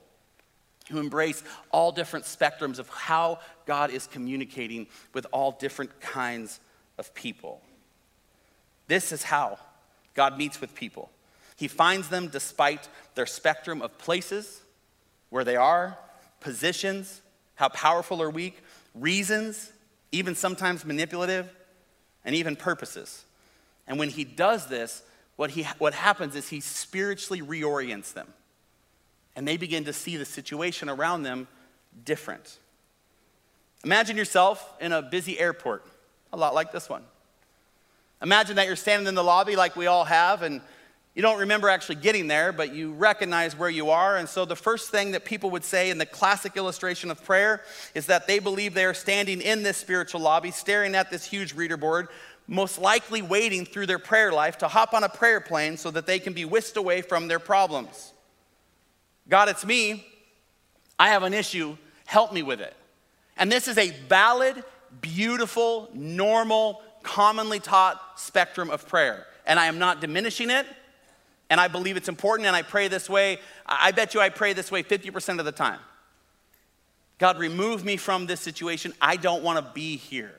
[0.91, 6.61] who embrace all different spectrums of how God is communicating with all different kinds
[6.99, 7.61] of people.
[8.89, 9.59] This is how
[10.15, 11.11] God meets with people.
[11.57, 14.63] He finds them despite their spectrum of places,
[15.31, 15.97] where they are,
[16.41, 17.21] positions,
[17.55, 18.63] how powerful or weak,
[18.95, 19.73] reasons,
[20.11, 21.49] even sometimes manipulative,
[22.25, 23.25] and even purposes.
[23.87, 25.03] And when he does this,
[25.37, 28.29] what, he, what happens is he spiritually reorients them.
[29.35, 31.49] And they begin to see the situation around them
[32.05, 32.59] different.
[33.85, 35.85] Imagine yourself in a busy airport,
[36.33, 37.03] a lot like this one.
[38.23, 40.61] Imagine that you're standing in the lobby like we all have, and
[41.15, 44.17] you don't remember actually getting there, but you recognize where you are.
[44.17, 47.63] And so, the first thing that people would say in the classic illustration of prayer
[47.95, 51.53] is that they believe they are standing in this spiritual lobby, staring at this huge
[51.53, 52.09] reader board,
[52.47, 56.07] most likely waiting through their prayer life to hop on a prayer plane so that
[56.07, 58.15] they can be whisked away from their problems.
[59.29, 60.07] God, it's me.
[60.99, 61.77] I have an issue.
[62.07, 62.75] Help me with it.
[63.37, 64.65] And this is a valid,
[65.03, 69.27] beautiful, normal, commonly taught spectrum of prayer.
[69.47, 70.67] And I am not diminishing it
[71.53, 73.39] and I believe it's important, and I pray this way.
[73.67, 75.81] I bet you I pray this way 50% of the time.
[77.19, 78.95] God, remove me from this situation.
[79.03, 80.33] I don't want to be here.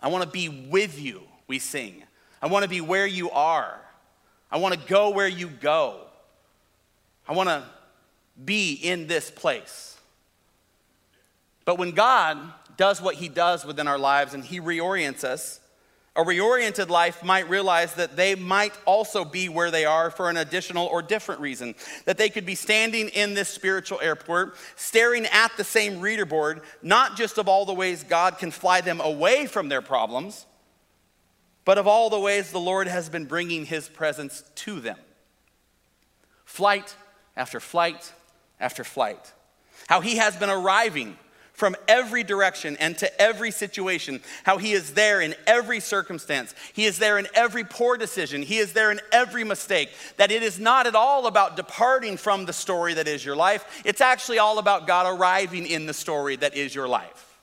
[0.00, 2.04] I want to be with you, we sing.
[2.40, 3.78] I want to be where you are.
[4.50, 6.00] I want to go where you go.
[7.28, 7.62] I want to
[8.42, 9.98] be in this place.
[11.66, 12.38] But when God
[12.78, 15.60] does what he does within our lives and he reorients us,
[16.16, 20.36] a reoriented life might realize that they might also be where they are for an
[20.36, 21.74] additional or different reason.
[22.04, 26.60] That they could be standing in this spiritual airport, staring at the same reader board,
[26.82, 30.46] not just of all the ways God can fly them away from their problems,
[31.64, 34.98] but of all the ways the Lord has been bringing his presence to them.
[36.44, 36.94] Flight
[37.36, 38.12] after flight
[38.60, 39.32] after flight.
[39.88, 41.18] How he has been arriving
[41.54, 46.54] from every direction and to every situation, how He is there in every circumstance.
[46.74, 48.42] He is there in every poor decision.
[48.42, 49.90] He is there in every mistake.
[50.16, 53.82] That it is not at all about departing from the story that is your life,
[53.84, 57.38] it's actually all about God arriving in the story that is your life.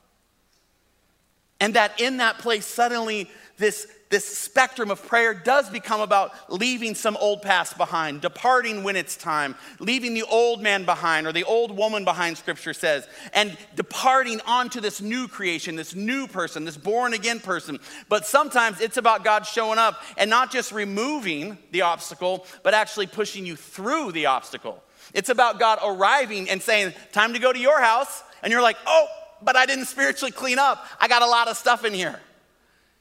[1.61, 6.93] And that in that place, suddenly, this this spectrum of prayer does become about leaving
[6.93, 11.45] some old past behind, departing when it's time, leaving the old man behind or the
[11.45, 16.77] old woman behind, scripture says, and departing onto this new creation, this new person, this
[16.77, 17.79] born again person.
[18.09, 23.07] But sometimes it's about God showing up and not just removing the obstacle, but actually
[23.07, 24.83] pushing you through the obstacle.
[25.13, 28.23] It's about God arriving and saying, Time to go to your house.
[28.43, 29.07] And you're like, Oh,
[29.41, 30.85] but I didn't spiritually clean up.
[30.99, 32.19] I got a lot of stuff in here.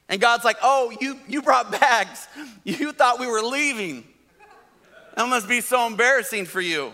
[0.09, 2.27] And God's like, oh, you, you brought bags.
[2.63, 4.03] You thought we were leaving.
[5.15, 6.93] That must be so embarrassing for you.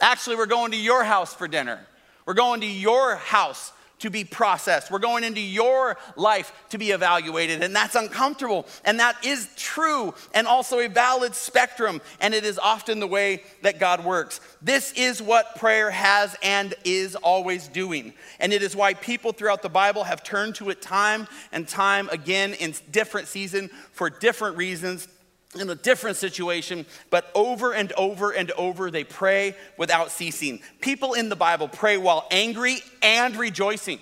[0.00, 1.80] Actually, we're going to your house for dinner.
[2.26, 3.72] We're going to your house
[4.04, 4.90] to be processed.
[4.90, 8.66] We're going into your life to be evaluated, and that's uncomfortable.
[8.84, 13.42] And that is true and also a valid spectrum, and it is often the way
[13.62, 14.40] that God works.
[14.60, 18.12] This is what prayer has and is always doing.
[18.40, 22.10] And it is why people throughout the Bible have turned to it time and time
[22.10, 25.08] again in different seasons for different reasons
[25.54, 30.60] in a different situation, but over and over and over they pray without ceasing.
[30.80, 34.00] People in the Bible pray while angry and rejoicing.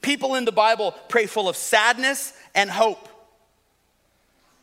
[0.00, 3.08] People in the Bible pray full of sadness and hope.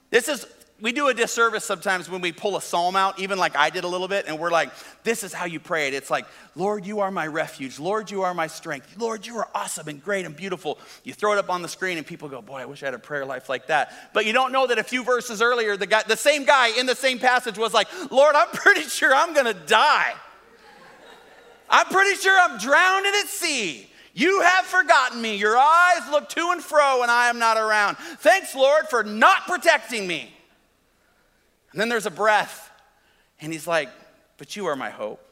[0.10, 0.46] This is
[0.82, 3.84] we do a disservice sometimes when we pull a psalm out, even like I did
[3.84, 4.72] a little bit, and we're like,
[5.04, 5.94] this is how you pray it.
[5.94, 7.80] It's like, Lord, you are my refuge.
[7.80, 8.96] Lord, you are my strength.
[8.98, 10.80] Lord, you are awesome and great and beautiful.
[11.04, 12.94] You throw it up on the screen, and people go, boy, I wish I had
[12.94, 14.12] a prayer life like that.
[14.14, 16.86] But you don't know that a few verses earlier, the, guy, the same guy in
[16.86, 20.14] the same passage was like, Lord, I'm pretty sure I'm gonna die.
[21.70, 23.88] I'm pretty sure I'm drowning at sea.
[24.14, 25.36] You have forgotten me.
[25.36, 27.98] Your eyes look to and fro, and I am not around.
[27.98, 30.34] Thanks, Lord, for not protecting me.
[31.72, 32.72] And then there's a breath,
[33.42, 33.90] and he's like,
[34.38, 35.24] But you are my hope,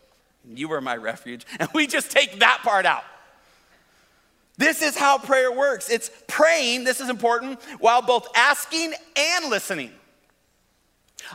[0.43, 1.45] and you are my refuge.
[1.59, 3.03] And we just take that part out.
[4.57, 9.91] This is how prayer works it's praying, this is important, while both asking and listening.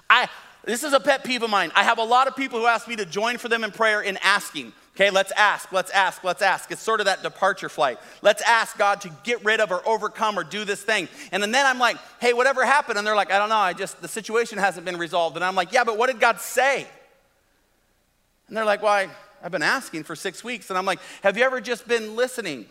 [0.09, 0.29] I,
[0.65, 1.73] this is a pet peeve of mine.
[1.75, 4.01] I have a lot of people who ask me to join for them in prayer
[4.01, 4.73] in asking.
[4.95, 6.71] Okay, let's ask, let's ask, let's ask.
[6.71, 7.99] It's sort of that departure flight.
[8.21, 11.09] Let's ask God to get rid of or overcome or do this thing.
[11.31, 12.99] And then I'm like, hey, whatever happened?
[12.99, 15.37] And they're like, I don't know, I just, the situation hasn't been resolved.
[15.37, 16.87] And I'm like, yeah, but what did God say?
[18.49, 19.09] And they're like, well,
[19.43, 20.69] I've been asking for six weeks.
[20.69, 22.67] And I'm like, have you ever just been listening?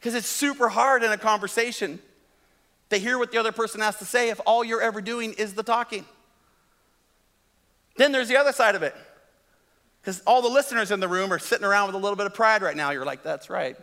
[0.00, 2.00] Because it's super hard in a conversation
[2.88, 5.54] to hear what the other person has to say if all you're ever doing is
[5.54, 6.04] the talking.
[7.96, 8.94] Then there's the other side of it.
[10.00, 12.34] Because all the listeners in the room are sitting around with a little bit of
[12.34, 12.90] pride right now.
[12.90, 13.76] You're like, that's right.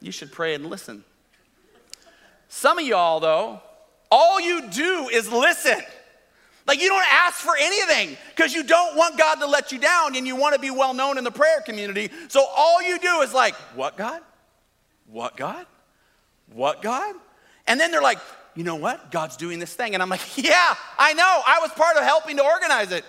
[0.00, 1.04] You should pray and listen.
[2.48, 3.60] Some of y'all, though,
[4.10, 5.80] all you do is listen.
[6.66, 10.16] Like you don't ask for anything because you don't want God to let you down
[10.16, 12.10] and you want to be well known in the prayer community.
[12.28, 14.20] So all you do is like, what God?
[15.06, 15.64] What God?
[16.52, 17.14] What God?
[17.68, 18.18] And then they're like,
[18.56, 19.12] you know what?
[19.12, 19.94] God's doing this thing.
[19.94, 21.42] And I'm like, yeah, I know.
[21.46, 23.04] I was part of helping to organize it.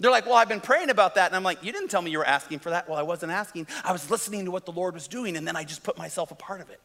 [0.00, 1.26] They're like, Well, I've been praying about that.
[1.26, 2.88] And I'm like, You didn't tell me you were asking for that.
[2.88, 3.66] Well, I wasn't asking.
[3.84, 6.30] I was listening to what the Lord was doing, and then I just put myself
[6.30, 6.80] a part of it.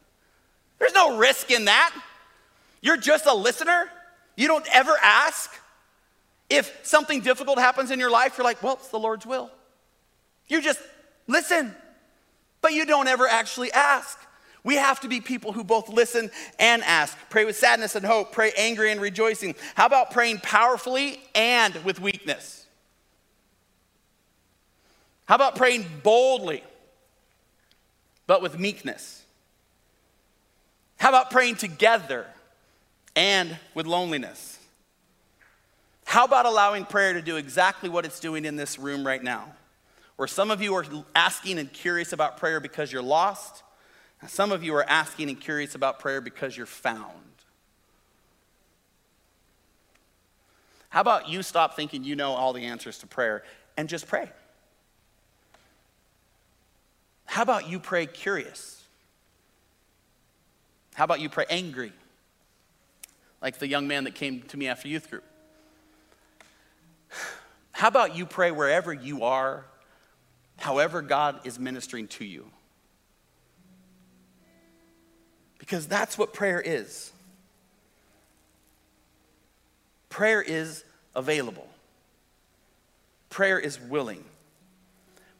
[0.78, 1.94] There's no risk in that.
[2.80, 3.88] You're just a listener.
[4.36, 5.50] You don't ever ask.
[6.50, 9.50] If something difficult happens in your life, you're like, Well, it's the Lord's will.
[10.48, 10.80] You just
[11.26, 11.74] listen,
[12.60, 14.18] but you don't ever actually ask.
[14.64, 17.16] We have to be people who both listen and ask.
[17.28, 18.32] Pray with sadness and hope.
[18.32, 19.54] Pray angry and rejoicing.
[19.74, 22.63] How about praying powerfully and with weakness?
[25.26, 26.62] How about praying boldly,
[28.26, 29.22] but with meekness?
[30.98, 32.26] How about praying together
[33.16, 34.58] and with loneliness?
[36.04, 39.52] How about allowing prayer to do exactly what it's doing in this room right now?
[40.16, 40.84] Where some of you are
[41.14, 43.62] asking and curious about prayer because you're lost,
[44.20, 47.10] and some of you are asking and curious about prayer because you're found.
[50.90, 53.42] How about you stop thinking you know all the answers to prayer
[53.76, 54.30] and just pray?
[57.34, 58.80] How about you pray curious?
[60.94, 61.92] How about you pray angry?
[63.42, 65.24] Like the young man that came to me after youth group.
[67.72, 69.64] How about you pray wherever you are,
[70.58, 72.46] however God is ministering to you?
[75.58, 77.10] Because that's what prayer is.
[80.08, 80.84] Prayer is
[81.16, 81.66] available.
[83.28, 84.22] Prayer is willing.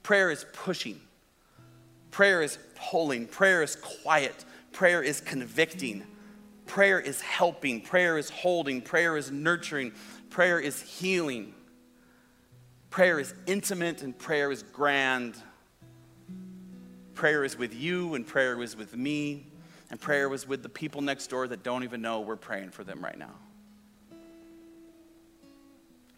[0.03, 0.99] Prayer is pushing.
[2.15, 6.07] Prayer is pulling, prayer is quiet, prayer is convicting,
[6.65, 9.91] prayer is helping, prayer is holding, prayer is nurturing,
[10.31, 11.53] prayer is healing.
[12.89, 15.35] Prayer is intimate and prayer is grand.
[17.15, 19.49] Prayer is with you and prayer is with me.
[19.91, 22.85] And prayer was with the people next door that don't even know we're praying for
[22.85, 23.35] them right now.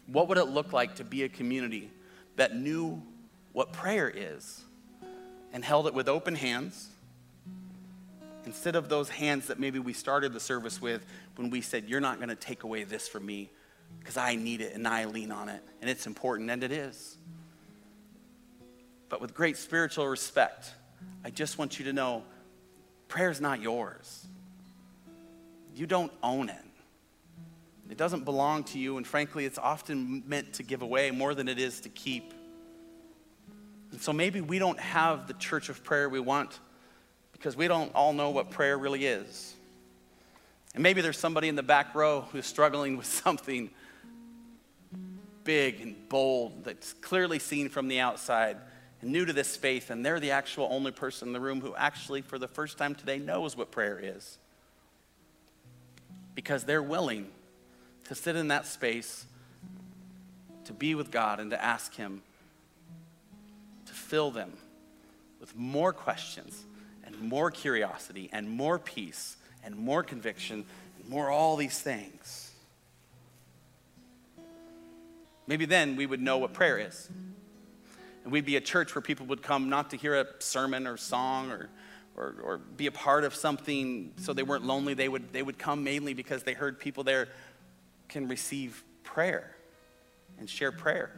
[0.05, 1.89] What would it look like to be a community
[2.35, 3.01] that knew
[3.53, 4.63] what prayer is?
[5.53, 6.89] And held it with open hands
[8.45, 11.05] instead of those hands that maybe we started the service with
[11.35, 13.49] when we said, You're not going to take away this from me
[13.99, 15.61] because I need it and I lean on it.
[15.81, 17.17] And it's important, and it is.
[19.09, 20.71] But with great spiritual respect,
[21.23, 22.23] I just want you to know
[23.07, 24.27] prayer is not yours.
[25.75, 26.55] You don't own it.
[27.89, 31.47] It doesn't belong to you, and frankly, it's often meant to give away more than
[31.47, 32.33] it is to keep.
[33.97, 36.59] And so maybe we don't have the church of prayer we want
[37.31, 39.55] because we don't all know what prayer really is.
[40.75, 43.71] And maybe there's somebody in the back row who's struggling with something
[45.43, 48.57] big and bold that's clearly seen from the outside
[49.01, 51.73] and new to this faith, and they're the actual only person in the room who
[51.75, 54.37] actually, for the first time today, knows what prayer is.
[56.35, 57.31] Because they're willing
[58.03, 59.25] to sit in that space,
[60.65, 62.21] to be with God, and to ask Him
[64.07, 64.53] fill them
[65.39, 66.65] with more questions
[67.03, 70.65] and more curiosity and more peace and more conviction
[70.97, 72.51] and more all these things.
[75.45, 77.09] Maybe then we would know what prayer is.
[78.23, 80.97] And we'd be a church where people would come not to hear a sermon or
[80.97, 81.69] song or,
[82.15, 84.93] or, or be a part of something so they weren't lonely.
[84.93, 87.29] They would, they would come mainly because they heard people there
[88.09, 89.55] can receive prayer
[90.39, 91.11] and share prayer.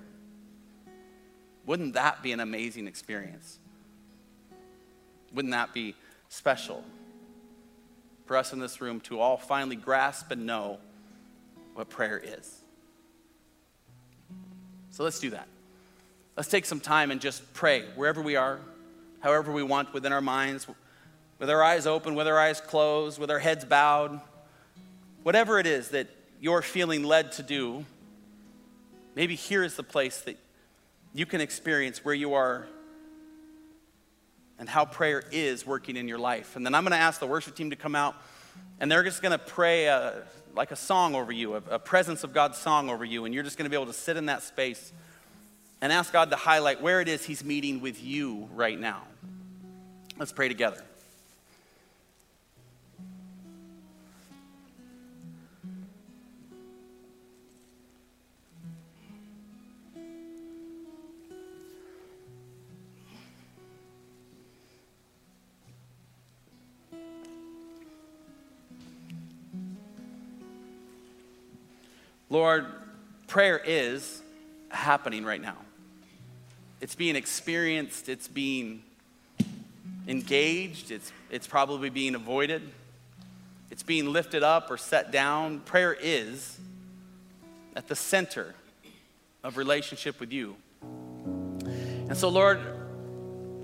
[1.69, 3.59] Wouldn't that be an amazing experience?
[5.35, 5.93] Wouldn't that be
[6.27, 6.83] special
[8.25, 10.79] for us in this room to all finally grasp and know
[11.75, 12.63] what prayer is?
[14.89, 15.47] So let's do that.
[16.35, 18.59] Let's take some time and just pray wherever we are,
[19.19, 20.65] however we want within our minds,
[21.37, 24.19] with our eyes open, with our eyes closed, with our heads bowed.
[25.21, 26.07] Whatever it is that
[26.41, 27.85] you're feeling led to do,
[29.13, 30.35] maybe here is the place that
[31.13, 32.67] you can experience where you are
[34.59, 36.55] and how prayer is working in your life.
[36.55, 38.15] And then I'm going to ask the worship team to come out,
[38.79, 42.23] and they're just going to pray a, like a song over you, a, a presence
[42.23, 44.25] of God's song over you, and you're just going to be able to sit in
[44.27, 44.91] that space
[45.81, 49.03] and ask God to highlight where it is He's meeting with you right now.
[50.17, 50.83] Let's pray together.
[72.29, 72.67] Lord,
[73.27, 74.21] prayer is
[74.69, 75.57] happening right now.
[76.79, 78.83] It's being experienced, it's being
[80.07, 82.61] engaged, it's, it's probably being avoided,
[83.71, 85.59] it's being lifted up or set down.
[85.61, 86.59] Prayer is
[87.75, 88.53] at the center
[89.43, 90.55] of relationship with you.
[91.61, 92.59] And so, Lord,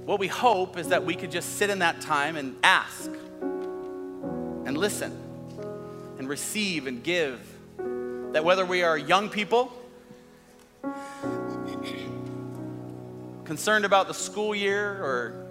[0.05, 3.11] what we hope is that we could just sit in that time and ask
[3.41, 5.17] and listen
[6.17, 7.39] and receive and give
[8.35, 9.71] that whether we are young people,
[13.45, 15.47] concerned about the school year or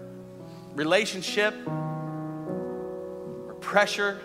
[0.75, 4.21] relationship or pressure,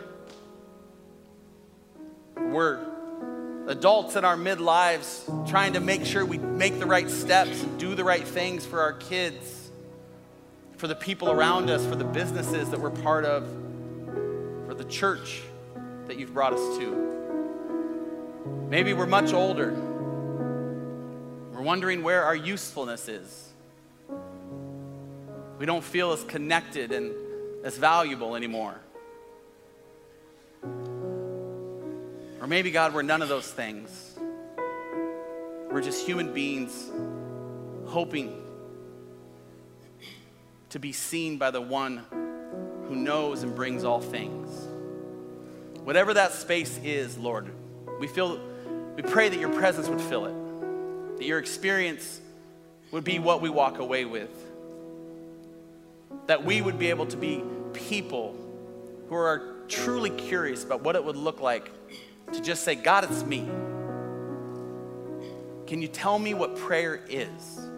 [2.36, 2.86] we're
[3.70, 7.96] adults in our midlives trying to make sure we make the right steps and do
[7.96, 9.72] the right things for our kids,
[10.76, 13.48] for the people around us, for the businesses that we're part of,
[14.68, 15.44] for the church
[16.08, 17.19] that you've brought us to.
[18.70, 19.74] Maybe we're much older.
[21.52, 23.50] We're wondering where our usefulness is.
[25.58, 27.12] We don't feel as connected and
[27.66, 28.80] as valuable anymore.
[32.40, 34.20] Or maybe, God, we're none of those things.
[35.72, 36.92] We're just human beings
[37.88, 38.40] hoping
[40.70, 42.06] to be seen by the one
[42.88, 44.68] who knows and brings all things.
[45.84, 47.52] Whatever that space is, Lord,
[48.00, 48.40] we feel
[49.00, 50.36] we pray that your presence would fill it,
[51.20, 52.20] that your experience
[52.92, 54.30] would be what we walk away with,
[56.28, 57.42] that we would be able to be
[57.72, 58.36] people
[59.08, 61.72] who are truly curious about what it would look like
[62.34, 63.48] to just say, God, it's me.
[65.66, 67.70] Can you tell me what prayer is?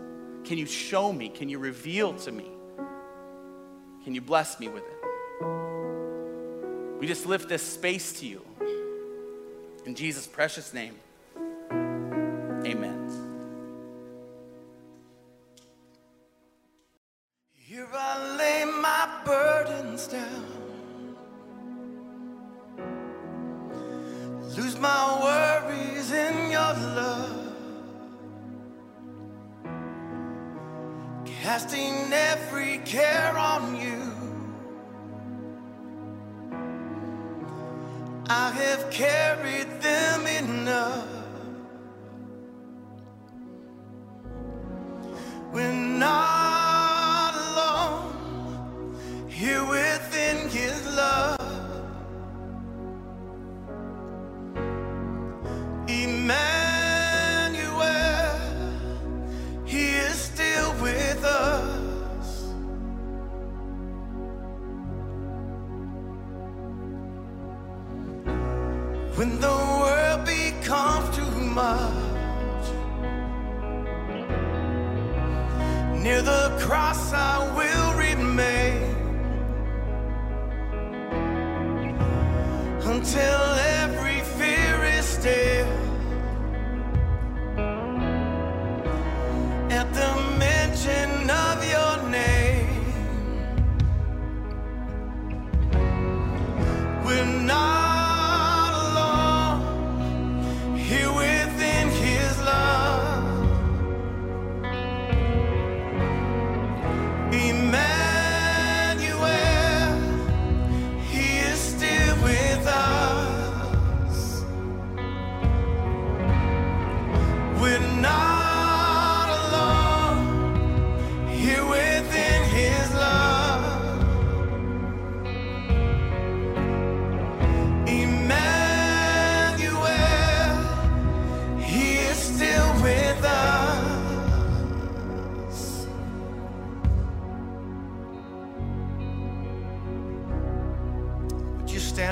[0.43, 1.29] Can you show me?
[1.29, 2.49] Can you reveal to me?
[4.03, 4.97] Can you bless me with it?
[6.99, 8.41] We just lift this space to you.
[9.85, 10.95] In Jesus' precious name.
[12.71, 13.00] Amen.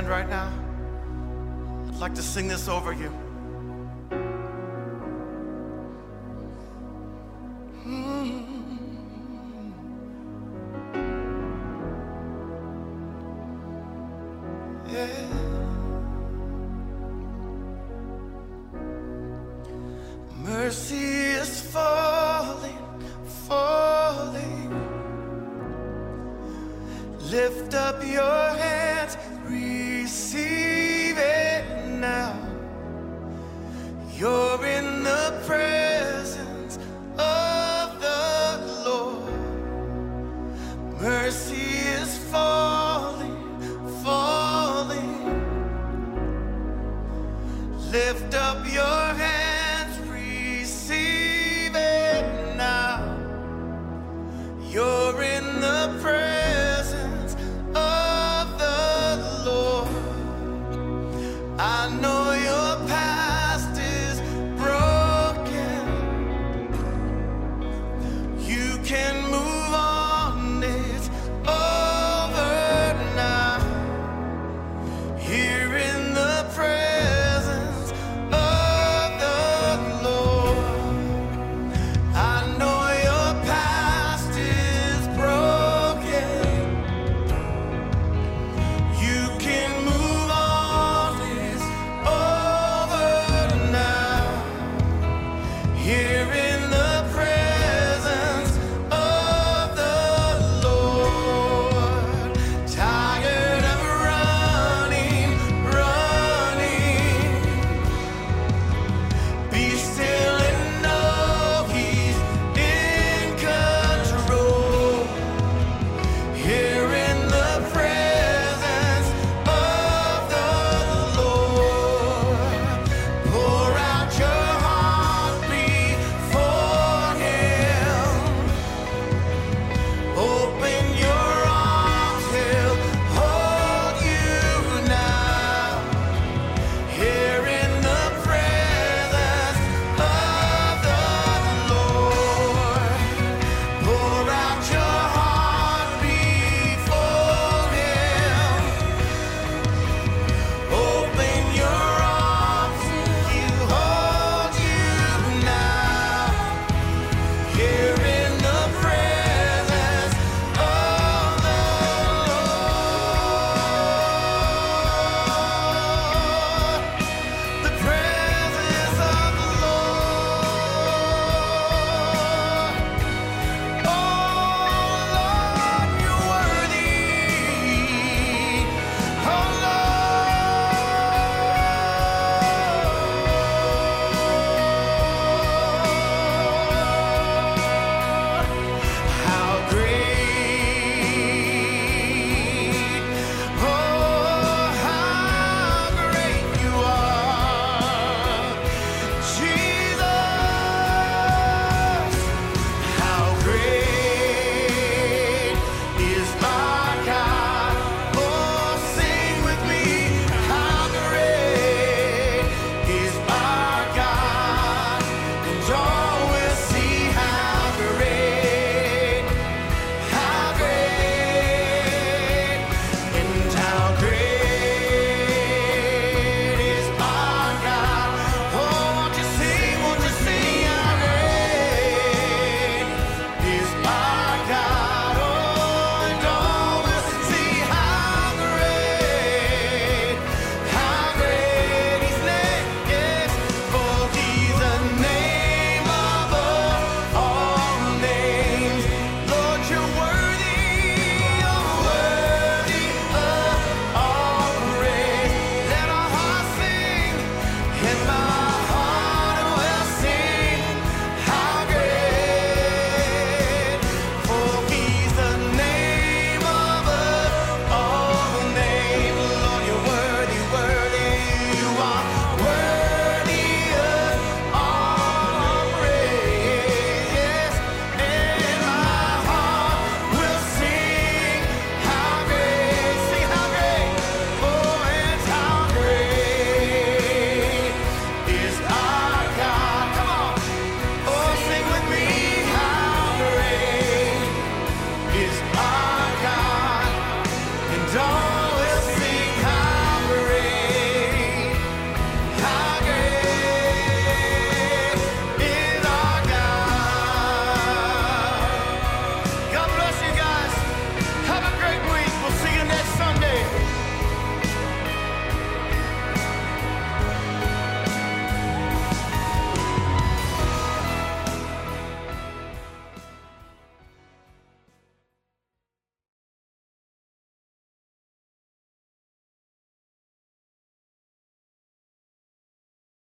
[0.09, 0.51] right now,
[1.87, 3.28] I'd like to sing this over you.